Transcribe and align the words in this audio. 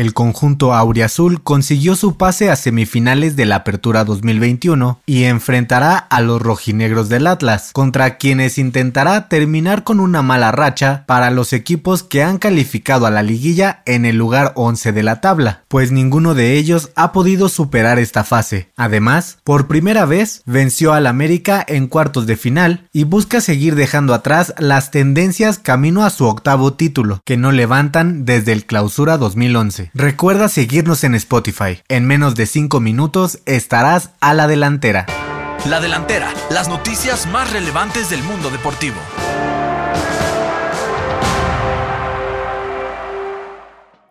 El 0.00 0.14
conjunto 0.14 0.72
auriazul 0.72 1.42
consiguió 1.42 1.94
su 1.94 2.16
pase 2.16 2.48
a 2.48 2.56
semifinales 2.56 3.36
de 3.36 3.44
la 3.44 3.56
Apertura 3.56 4.02
2021 4.06 4.98
y 5.04 5.24
enfrentará 5.24 5.98
a 5.98 6.22
los 6.22 6.40
rojinegros 6.40 7.10
del 7.10 7.26
Atlas, 7.26 7.68
contra 7.74 8.16
quienes 8.16 8.56
intentará 8.56 9.28
terminar 9.28 9.84
con 9.84 10.00
una 10.00 10.22
mala 10.22 10.52
racha 10.52 11.04
para 11.06 11.30
los 11.30 11.52
equipos 11.52 12.02
que 12.02 12.22
han 12.22 12.38
calificado 12.38 13.04
a 13.04 13.10
la 13.10 13.22
liguilla 13.22 13.82
en 13.84 14.06
el 14.06 14.16
lugar 14.16 14.52
11 14.54 14.92
de 14.92 15.02
la 15.02 15.20
tabla, 15.20 15.64
pues 15.68 15.92
ninguno 15.92 16.32
de 16.32 16.56
ellos 16.56 16.88
ha 16.94 17.12
podido 17.12 17.50
superar 17.50 17.98
esta 17.98 18.24
fase. 18.24 18.70
Además, 18.78 19.36
por 19.44 19.66
primera 19.66 20.06
vez 20.06 20.40
venció 20.46 20.94
al 20.94 21.06
América 21.06 21.62
en 21.68 21.88
cuartos 21.88 22.26
de 22.26 22.38
final 22.38 22.88
y 22.94 23.04
busca 23.04 23.42
seguir 23.42 23.74
dejando 23.74 24.14
atrás 24.14 24.54
las 24.56 24.92
tendencias 24.92 25.58
camino 25.58 26.06
a 26.06 26.08
su 26.08 26.24
octavo 26.24 26.72
título, 26.72 27.20
que 27.26 27.36
no 27.36 27.52
levantan 27.52 28.24
desde 28.24 28.52
el 28.52 28.64
clausura 28.64 29.18
2011. 29.18 29.89
Recuerda 29.94 30.48
seguirnos 30.48 31.02
en 31.02 31.16
Spotify. 31.16 31.82
En 31.88 32.06
menos 32.06 32.36
de 32.36 32.46
5 32.46 32.78
minutos 32.78 33.40
estarás 33.44 34.10
a 34.20 34.34
la 34.34 34.46
delantera. 34.46 35.06
La 35.66 35.80
delantera, 35.80 36.32
las 36.48 36.68
noticias 36.68 37.26
más 37.26 37.52
relevantes 37.52 38.08
del 38.08 38.22
mundo 38.22 38.50
deportivo. 38.50 38.96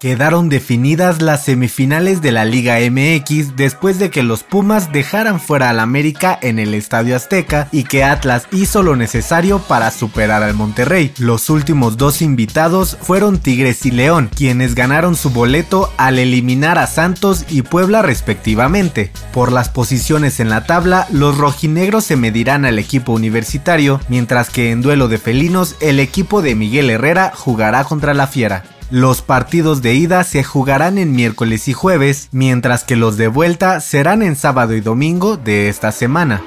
Quedaron 0.02 0.48
definidas 0.48 1.22
las 1.22 1.44
semifinales 1.44 2.22
de 2.22 2.32
la 2.32 2.46
Liga 2.46 2.78
MX 2.80 3.58
después 3.58 4.00
de 4.00 4.10
que 4.10 4.24
los 4.24 4.44
Pumas 4.44 4.94
dejaran 4.94 5.42
fuera 5.42 5.70
al 5.70 5.82
América 5.82 6.40
en 6.42 6.58
el 6.58 6.74
Estadio 6.74 7.18
Azteca 7.18 7.68
y 7.74 7.84
que 7.84 8.06
Atlas 8.06 8.48
hizo 8.54 8.82
lo 8.82 8.96
necesario 8.96 9.60
para 9.60 9.92
superar 9.92 10.42
al 10.42 10.54
Monterrey. 10.54 11.12
Los 11.18 11.50
últimos 11.50 11.98
dos 11.98 12.22
invitados 12.22 12.98
fueron 13.02 13.40
Tigres 13.40 13.86
y 13.86 13.92
León, 13.92 14.30
quienes 14.34 14.74
ganaron 14.74 15.18
su 15.18 15.32
boleto 15.32 15.92
al 15.98 16.18
eliminar 16.18 16.78
a 16.78 16.88
Santos 16.88 17.44
y 17.50 17.64
Puebla 17.64 18.02
respectivamente. 18.02 19.12
Por 19.34 19.52
las 19.52 19.68
posiciones 19.68 20.40
en 20.40 20.48
la 20.48 20.64
tabla, 20.64 21.08
los 21.12 21.38
rojinegros 21.38 22.06
se 22.06 22.16
medirán 22.16 22.64
al 22.64 22.80
equipo 22.80 23.12
universitario, 23.12 24.00
mientras 24.08 24.50
que 24.50 24.72
en 24.72 24.82
duelo 24.82 25.10
de 25.10 25.18
felinos 25.18 25.76
el 25.82 26.00
equipo 26.00 26.42
de 26.42 26.56
Miguel 26.56 26.90
Herrera 26.90 27.34
jugará 27.36 27.84
contra 27.84 28.14
la 28.14 28.28
Fiera. 28.28 28.64
Los 28.92 29.22
partidos 29.22 29.84
de 29.84 29.94
ida 29.94 30.24
se 30.24 30.44
jugarán 30.44 30.98
en 30.98 31.12
miércoles 31.12 31.68
y 31.68 31.74
jueves, 31.74 32.28
mientras 32.32 32.84
que 32.84 32.96
los 32.96 33.18
de 33.18 33.28
vuelta 33.28 33.82
serán 33.82 34.24
en 34.24 34.36
sábado 34.36 34.74
y 34.74 34.82
domingo 34.82 35.38
de 35.38 35.70
esta 35.70 35.92
semana. 35.92 36.42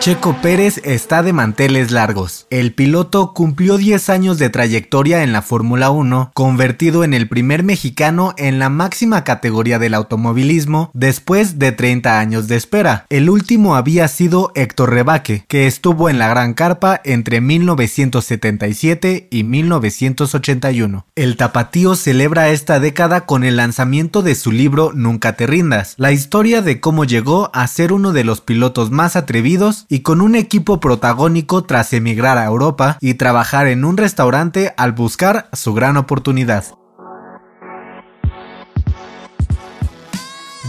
Checo 0.00 0.34
Pérez 0.40 0.80
está 0.82 1.22
de 1.22 1.34
manteles 1.34 1.90
largos. 1.90 2.46
El 2.48 2.72
piloto 2.72 3.34
cumplió 3.34 3.76
10 3.76 4.08
años 4.08 4.38
de 4.38 4.48
trayectoria 4.48 5.22
en 5.22 5.34
la 5.34 5.42
Fórmula 5.42 5.90
1, 5.90 6.30
convertido 6.32 7.04
en 7.04 7.12
el 7.12 7.28
primer 7.28 7.64
mexicano 7.64 8.32
en 8.38 8.58
la 8.58 8.70
máxima 8.70 9.24
categoría 9.24 9.78
del 9.78 9.92
automovilismo 9.92 10.90
después 10.94 11.58
de 11.58 11.72
30 11.72 12.18
años 12.18 12.48
de 12.48 12.56
espera. 12.56 13.04
El 13.10 13.28
último 13.28 13.76
había 13.76 14.08
sido 14.08 14.52
Héctor 14.54 14.88
Rebaque, 14.88 15.44
que 15.48 15.66
estuvo 15.66 16.08
en 16.08 16.18
la 16.18 16.28
Gran 16.28 16.54
Carpa 16.54 17.02
entre 17.04 17.42
1977 17.42 19.28
y 19.30 19.44
1981. 19.44 21.04
El 21.14 21.36
tapatío 21.36 21.94
celebra 21.94 22.48
esta 22.48 22.80
década 22.80 23.26
con 23.26 23.44
el 23.44 23.58
lanzamiento 23.58 24.22
de 24.22 24.34
su 24.34 24.50
libro 24.50 24.92
Nunca 24.94 25.34
te 25.34 25.46
rindas, 25.46 25.92
la 25.98 26.10
historia 26.10 26.62
de 26.62 26.80
cómo 26.80 27.04
llegó 27.04 27.50
a 27.52 27.66
ser 27.66 27.92
uno 27.92 28.14
de 28.14 28.24
los 28.24 28.40
pilotos 28.40 28.90
más 28.90 29.14
atrevidos 29.14 29.84
y 29.90 30.00
con 30.00 30.22
un 30.22 30.36
equipo 30.36 30.80
protagónico 30.80 31.64
tras 31.64 31.92
emigrar 31.92 32.38
a 32.38 32.46
Europa 32.46 32.96
y 33.00 33.14
trabajar 33.14 33.66
en 33.66 33.84
un 33.84 33.98
restaurante 33.98 34.72
al 34.78 34.92
buscar 34.92 35.50
su 35.52 35.74
gran 35.74 35.98
oportunidad. 35.98 36.64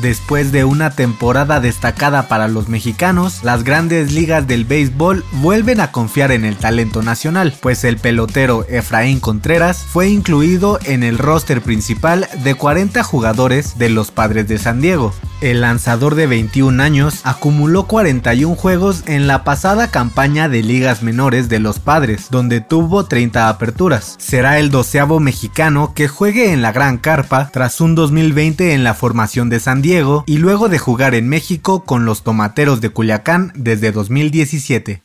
Después 0.02 0.52
de 0.52 0.64
una 0.64 0.90
temporada 0.90 1.60
destacada 1.60 2.28
para 2.28 2.48
los 2.48 2.68
mexicanos, 2.70 3.44
las 3.44 3.64
grandes 3.64 4.12
ligas 4.12 4.48
del 4.48 4.66
béisbol 4.66 5.24
vuelven 5.34 5.80
a 5.80 5.92
confiar 5.92 6.32
en 6.32 6.44
el 6.44 6.58
talento 6.58 7.04
nacional, 7.04 7.54
pues 7.62 7.84
el 7.84 7.98
pelotero 7.98 8.66
Efraín 8.68 9.20
Contreras 9.20 9.86
fue 9.86 10.10
incluido 10.10 10.80
en 10.86 11.04
el 11.04 11.20
roster 11.20 11.62
principal 11.62 12.28
de 12.44 12.56
40 12.56 13.04
jugadores 13.04 13.78
de 13.78 13.90
los 13.90 14.10
Padres 14.10 14.48
de 14.48 14.58
San 14.58 14.82
Diego. 14.82 15.14
El 15.42 15.62
lanzador 15.62 16.14
de 16.14 16.28
21 16.28 16.84
años 16.84 17.22
acumuló 17.24 17.88
41 17.88 18.56
juegos 18.56 19.02
en 19.08 19.26
la 19.26 19.44
pasada 19.44 19.88
campaña 19.90 20.48
de 20.50 20.62
ligas 20.62 21.02
menores 21.02 21.50
de 21.50 21.60
los 21.60 21.80
Padres, 21.80 22.28
donde 22.30 22.62
tuvo 22.62 23.06
30 23.06 23.50
aperturas. 23.50 24.16
Será 24.20 24.60
el 24.60 24.70
doceavo 24.70 25.20
mexicano 25.20 25.94
que 25.96 26.08
juegue 26.08 26.54
en 26.54 26.62
la 26.62 26.72
Gran 26.72 27.00
Carpa 27.00 27.50
tras 27.52 27.82
un 27.82 27.96
2020 27.96 28.74
en 28.74 28.84
la 28.84 28.94
formación 28.94 29.50
de 29.50 29.60
San 29.60 29.82
Diego 29.82 30.24
y 30.28 30.38
luego 30.38 30.70
de 30.70 30.78
jugar 30.78 31.16
en 31.16 31.28
México 31.28 31.86
con 31.86 32.06
los 32.06 32.22
Tomateros 32.22 32.80
de 32.80 32.90
Culiacán 32.90 33.52
desde 33.56 33.92
2017. 33.92 35.02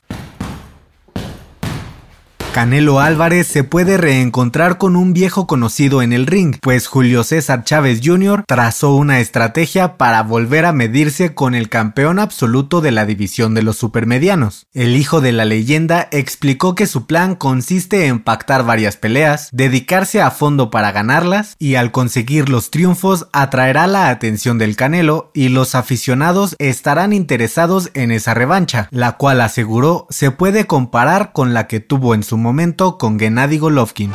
Canelo 2.57 3.01
Álvarez 3.01 3.49
se 3.49 3.65
puede 3.65 3.99
reencontrar 3.99 4.79
con 4.79 4.97
un 4.97 5.13
viejo 5.13 5.47
conocido 5.47 6.01
en 6.01 6.15
el 6.15 6.27
ring, 6.27 6.57
pues 6.63 6.87
Julio 6.87 7.23
César 7.23 7.65
Chávez 7.65 8.01
Jr. 8.03 8.45
trazó 8.49 8.95
una 8.95 9.21
estrategia 9.21 9.99
para 9.99 10.23
volver 10.23 10.65
a 10.65 10.73
medirse 10.73 11.35
con 11.35 11.55
el 11.55 11.69
campeón 11.69 12.19
absoluto 12.19 12.81
de 12.81 12.93
la 12.93 13.05
división 13.05 13.53
de 13.53 13.63
los 13.63 13.77
supermedianos. 13.77 14.69
El 14.73 14.97
hijo 14.97 15.21
de 15.21 15.33
la 15.33 15.45
leyenda 15.45 16.09
explicó 16.13 16.75
que 16.75 16.87
su 16.87 17.05
plan 17.05 17.35
consiste 17.35 18.07
en 18.07 18.21
pactar 18.21 18.65
varias 18.65 18.97
peleas, 18.97 19.51
dedicarse 19.53 20.23
a 20.23 20.31
fondo 20.31 20.71
para 20.71 20.93
ganarlas 20.93 21.57
y 21.59 21.75
al 21.75 21.93
conseguir 21.93 22.49
los 22.49 22.71
triunfos 22.71 23.27
atraerá 23.35 23.87
la 23.87 24.09
atención 24.09 24.57
del 24.57 24.77
Canelo 24.77 25.31
y 25.35 25.51
los 25.51 25.75
aficionados 25.75 26.57
estarán 26.59 27.13
interesados 27.13 27.91
en 27.93 28.13
esa 28.13 28.33
revancha, 28.33 28.89
la 28.93 29.19
cual 29.19 29.43
aseguró 29.43 30.07
se 30.09 30.31
puede 30.31 30.67
comparar 30.67 31.33
con 31.35 31.53
la 31.53 31.67
que 31.67 31.81
tuvo 31.81 32.15
en 32.15 32.23
su 32.23 32.46
momento 32.47 32.97
con 32.97 33.19
Gennady 33.19 33.59
Golovkin. 33.59 34.13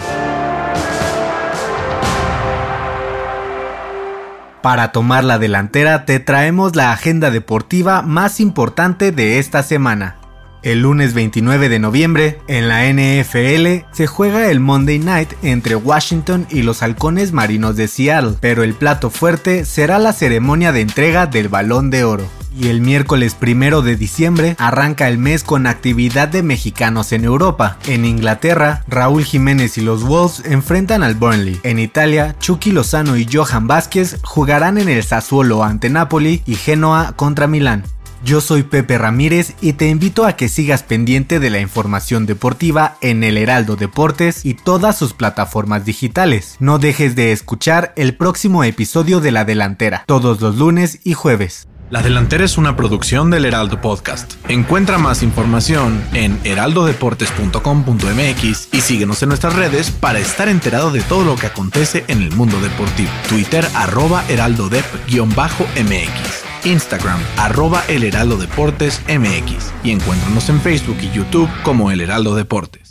Para 4.62 4.94
tomar 4.94 5.26
la 5.26 5.38
delantera 5.38 6.06
te 6.06 6.22
traemos 6.22 6.78
la 6.78 6.94
agenda 6.94 7.30
deportiva 7.30 8.04
más 8.04 8.40
importante 8.40 9.12
de 9.12 9.38
esta 9.38 9.64
semana. 9.64 10.21
El 10.64 10.82
lunes 10.82 11.16
29 11.16 11.70
de 11.70 11.80
noviembre, 11.80 12.40
en 12.48 12.68
la 12.68 12.86
NFL, 12.86 13.88
se 13.92 14.06
juega 14.06 14.52
el 14.52 14.60
Monday 14.60 15.00
Night 15.00 15.30
entre 15.42 15.76
Washington 15.76 16.46
y 16.52 16.62
los 16.62 16.84
halcones 16.84 17.32
marinos 17.32 17.76
de 17.76 17.88
Seattle, 17.88 18.36
pero 18.40 18.62
el 18.62 18.76
plato 18.76 19.10
fuerte 19.10 19.66
será 19.66 19.98
la 19.98 20.14
ceremonia 20.14 20.72
de 20.72 20.82
entrega 20.82 21.26
del 21.26 21.50
balón 21.50 21.90
de 21.90 22.04
oro. 22.04 22.28
Y 22.56 22.68
el 22.68 22.82
miércoles 22.82 23.34
primero 23.34 23.82
de 23.82 23.96
diciembre 23.96 24.56
arranca 24.60 25.08
el 25.08 25.18
mes 25.18 25.44
con 25.44 25.66
actividad 25.66 26.28
de 26.28 26.44
mexicanos 26.44 27.12
en 27.12 27.24
Europa. 27.24 27.80
En 27.88 28.06
Inglaterra, 28.06 28.84
Raúl 28.88 29.24
Jiménez 29.24 29.80
y 29.80 29.82
los 29.82 30.04
Wolves 30.04 30.44
enfrentan 30.46 31.02
al 31.02 31.16
Burnley. 31.16 31.60
En 31.64 31.80
Italia, 31.80 32.36
Chucky 32.40 32.72
Lozano 32.72 33.18
y 33.18 33.28
Johan 33.32 33.66
Vázquez 33.68 34.20
jugarán 34.22 34.78
en 34.78 34.90
el 34.90 35.02
Sassuolo 35.02 35.64
ante 35.64 35.90
Napoli 35.90 36.44
y 36.46 36.54
Genoa 36.54 37.14
contra 37.16 37.48
Milán. 37.48 37.84
Yo 38.24 38.40
soy 38.40 38.62
Pepe 38.62 39.00
Ramírez 39.00 39.56
y 39.62 39.74
te 39.74 39.90
invito 39.90 40.26
a 40.26 40.34
que 40.34 40.48
sigas 40.48 40.84
pendiente 40.84 41.40
de 41.40 41.50
la 41.50 41.60
información 41.60 42.28
deportiva 42.28 42.98
en 43.02 43.24
el 43.24 43.36
Heraldo 43.36 43.76
Deportes 43.76 44.46
y 44.46 44.54
todas 44.54 44.96
sus 44.96 45.14
plataformas 45.14 45.86
digitales. 45.86 46.56
No 46.60 46.78
dejes 46.78 47.16
de 47.16 47.32
escuchar 47.32 47.94
el 47.96 48.16
próximo 48.16 48.64
episodio 48.64 49.22
de 49.22 49.32
La 49.32 49.44
Delantera, 49.44 50.04
todos 50.06 50.40
los 50.40 50.58
lunes 50.58 51.00
y 51.04 51.14
jueves. 51.14 51.68
La 51.90 52.04
Delantera 52.04 52.46
es 52.46 52.60
una 52.60 52.76
producción 52.78 53.32
del 53.32 53.44
Heraldo 53.44 53.82
Podcast. 53.82 54.34
Encuentra 54.48 55.00
más 55.00 55.24
información 55.24 56.00
en 56.14 56.40
heraldodeportes.com.mx 56.44 58.70
y 58.72 58.82
síguenos 58.82 59.24
en 59.24 59.30
nuestras 59.30 59.56
redes 59.56 59.90
para 59.90 60.20
estar 60.20 60.48
enterado 60.48 60.92
de 60.92 61.02
todo 61.02 61.26
lo 61.26 61.36
que 61.36 61.48
acontece 61.48 62.06
en 62.08 62.22
el 62.22 62.32
mundo 62.34 62.62
deportivo. 62.62 63.10
Twitter 63.28 63.68
arroba 63.74 64.24
heraldodep-mx. 64.30 66.31
Instagram, 66.66 67.20
arroba 67.38 67.84
El 67.88 68.04
Heraldo 68.04 68.38
Deportes 68.38 69.02
MX 69.08 69.72
y 69.84 69.92
encuéntranos 69.92 70.50
en 70.50 70.62
Facebook 70.62 70.98
y 71.02 71.12
YouTube 71.12 71.50
como 71.64 71.92
El 71.92 72.02
Heraldo 72.02 72.36
Deportes. 72.36 72.91